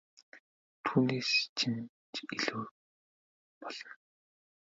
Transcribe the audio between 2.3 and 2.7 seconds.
илүү юм